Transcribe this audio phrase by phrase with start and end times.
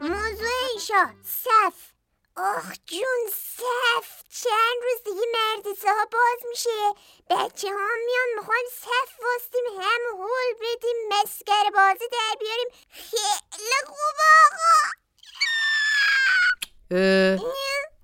[0.00, 1.74] موضوع ایشا صف
[2.36, 6.94] آخ جون صف چند روز دیگه مدرسه ها باز میشه.
[7.30, 12.68] بچه ها میان می‌خوایم صف واستیم هم هول بدیم مسگر بازی در بیاریم.
[12.90, 14.72] خیلی خوب آقا.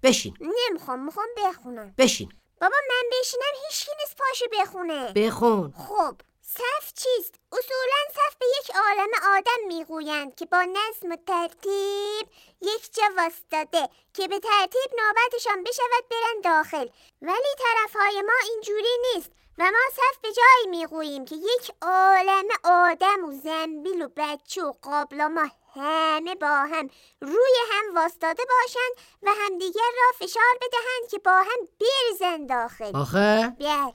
[0.02, 0.36] بشین.
[0.40, 1.94] نمی‌خوام می‌خوام بخونم.
[1.98, 2.32] بشین.
[2.60, 5.12] بابا من بشینم هیچکی نیست پاشو بخونه.
[5.12, 5.74] بخون.
[5.88, 9.08] خب صف چیست؟ اصولا صف به یک عالم
[9.38, 12.28] آدم می‌گویند که با نظم و ترتیب
[12.62, 16.88] یک جا واسطاده که به ترتیب نوبتشان بشود برن داخل.
[17.22, 23.24] ولی طرفهای ما اینجوری نیست و ما صف به جایی می‌گوییم که یک عالم آدم
[23.24, 29.90] و زنبیل و بچه و قابلما همه با هم روی هم واسطاده باشند و همدیگر
[29.96, 32.96] را فشار بدهند که با هم بریزن داخل.
[32.96, 33.92] آخه؟ بیار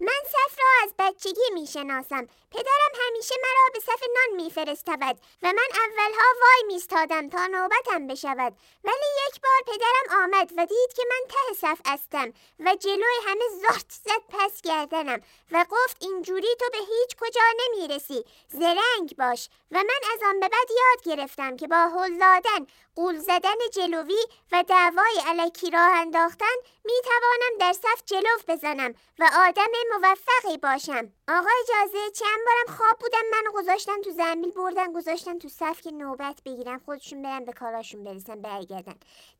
[0.00, 5.52] من صف را از بچگی می شناسم پدرم همیشه مرا به صف نان میفرستود و
[5.52, 8.56] من اولها وای میستادم تا نوبتم بشود.
[8.84, 13.44] ولی یک بار پدرم آمد و دید که من ته صف هستم و جلوی همه
[13.62, 18.24] زارت زد پس گردنم و گفت اینجوری تو به هیچ کجا نمی‌رسی.
[18.48, 19.48] زرنگ باش.
[19.72, 24.26] و من از آن به بعد یاد گرفتم که با هل دادن قول زدن جلوی
[24.52, 31.12] و دعوای علکی راه انداختن می توانم در صف جلو بزنم و آدم موفقی باشم.
[31.28, 35.90] آقا اجازه چند بارم خواب بودم منو گذاشتن تو زنبیل بردن گذاشتن تو صف که
[35.90, 38.94] نوبت بگیرن خودشون برن به کاراشون برسن برگردن.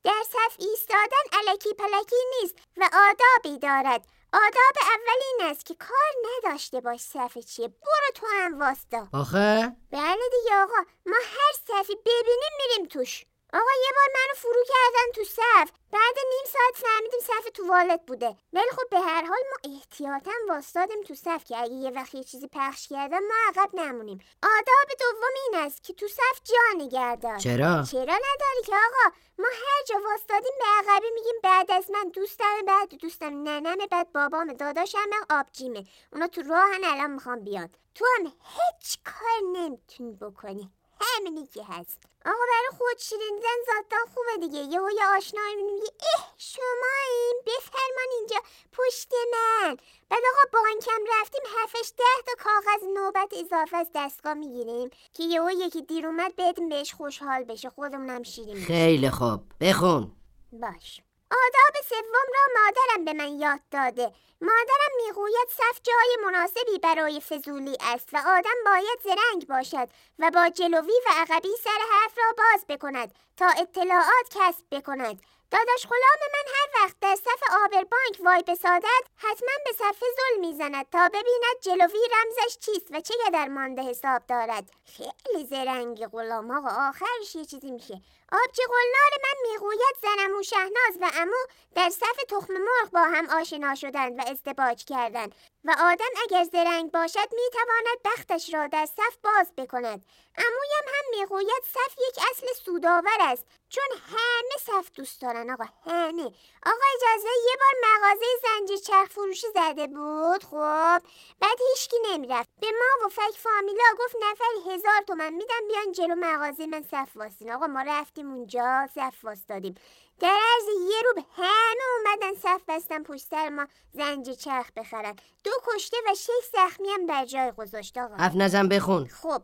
[0.04, 4.06] در صف ایستادن علکی پلکی نیست و آدابی دارد.
[4.32, 7.68] آداب اول این است که کار نداشته باش صف چیه.
[7.68, 10.84] برو تو هم واستا آخه؟ بله دیگه آقا.
[11.06, 13.24] ما هر صفی ببینیم میریم توش.
[13.52, 15.70] آقا یه بار منو فرو کردن تو صف.
[15.92, 18.36] بعد نیم ساعت فهمیدیم صف توالت بوده.
[18.52, 22.24] ولی خب به هر حال ما احتیاطا واسطادیم تو صف که اگه یه وقت یه
[22.24, 24.18] چیزی پخش کردن ما عقب نمونیم.
[24.42, 29.48] آداب دوم این است که تو صف جا نگهدار چرا؟ چرا نداری که آقا؟ ما
[29.52, 34.52] هر جا واسطادیم به عقبی میگیم بعد از من دوستم بعد دوستم ننمه بعد بابام
[34.52, 35.84] داداشم آبجیمه.
[36.12, 37.70] اونا تو راهن الان می‌خوام بیان.
[37.94, 40.70] تو هم هیچ کار نمی‌تونی بکنی.
[41.20, 42.02] همینی که هست.
[42.26, 44.58] آقا برای خود شیرینیدن ذاتان خوبه دیگه.
[44.58, 48.36] یهو یه آشنایی می‌بینی میگه اه شما این بفرمان اینجا
[48.72, 49.76] پشت من.
[50.10, 55.50] بعد آقا بانکم رفتیم هفتش ده تا کاغذ نوبت اضافه از دستگاه می‌گیریم که یهو
[55.50, 57.70] یکی دیر اومد بدیم بهش خوشحال بشه.
[57.70, 58.64] خودمونم شیرین.
[58.64, 59.40] خیلی خوب.
[59.60, 60.12] بخون.
[60.52, 61.00] باش.
[61.30, 64.12] آداب سوم را مادرم به من یاد داده.
[64.40, 70.48] مادرم می‌گوید صف جای مناسبی برای فضولی است و آدم باید زرنگ باشد و با
[70.48, 75.22] جلوی و عقبی سر حرف را باز بکند تا اطلاعات کسب بکند.
[75.50, 80.90] داداش غلام من هر وقت در صف آبربانک وای بسادد حتما به صفحه زل می‌زند
[80.90, 84.70] تا ببیند جلوی رمزش چیست و چه قدر مانده حساب دارد.
[84.96, 88.00] خیلی زرنگ غلام آقا آخرش یه چیزی میشه.
[88.32, 91.36] آبجی قلنار من می‌گوید زنم و شهناز و امو
[91.74, 95.34] در صف تخم مرغ با هم آشنا شدند و ازدواج کردند
[95.64, 100.04] و آدم اگر زرنگ باشد می‌تواند بختش را در صف باز بکند.
[100.36, 105.64] امویم هم می‌گوید صف یک اصل سودآور است چون همه صف دوست دارن آقا.
[105.86, 106.22] همه
[106.66, 110.98] آقا اجازه یه بار مغازه زنجیر چرخ فروشی زده بود؟ خب.
[111.40, 112.48] بعد هیچکی نمی‌رفت.
[112.60, 117.16] به ما و فک فامیلا گفت نفر هزار تومن میدم بیان جلو مغازه من صف
[117.16, 119.74] واستین آقا ما رفتیم اونجا صف واستادیم
[120.20, 125.16] در عرض یه رو همه اومدن صف بستن پشت سر ما زنجیر چرخ بخرن.
[125.44, 128.14] دو کشته و شش زخمی هم در جای گذاشت آقا.
[128.14, 129.08] حرف نزن بخون.
[129.08, 129.42] خب.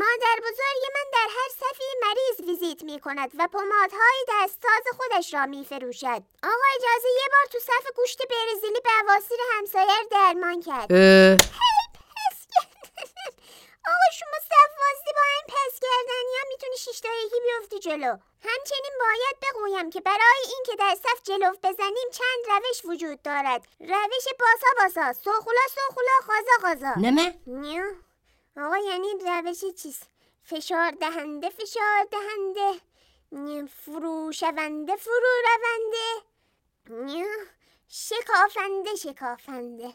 [0.00, 5.46] مادر بزرگ من در هر صفی مریض ویزیت می کند و پمادهای دستساز خودش را
[5.46, 6.22] می فروشد.
[6.42, 10.88] آقا اجازه یه بار تو صف گوشت برزیلی بواسیر همسایه رو درمان کرد.
[10.88, 11.36] کردن.
[13.92, 18.16] آقا شما صف واسطه با این پس کردنی هم می‌تونی شیش تا یکی بیفتی جلو.
[18.44, 23.66] همچنین باید بگویم که برای اینکه در صف جلو بزنیم چند روش وجود دارد.
[23.80, 27.00] روش باسا باسا، سوخولا سوخولا، غازا غازا.
[27.00, 27.84] نمه نیو
[28.56, 29.98] آقا یعنی روش چیز
[30.42, 32.80] فشار دهنده فشار دهنده.
[33.68, 36.22] فرو شونده فرو رونده.
[37.88, 39.94] شکافنده شکافنده.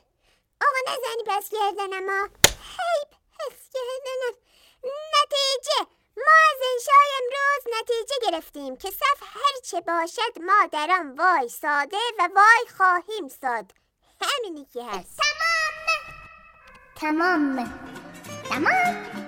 [0.62, 2.30] آقا نزنی پس کردنم ها.
[2.46, 4.38] هی پس کردنم
[4.94, 5.92] نتیجه.
[6.18, 11.98] ما از انشای امروز نتیجه گرفتیم که صف هرچه باشد ما در آن وای ساده
[12.20, 13.72] و وای خواهیم ساد.
[14.22, 15.20] همینی که هست.
[17.00, 17.56] تمام.
[17.56, 18.01] تمام.
[18.52, 19.21] 什么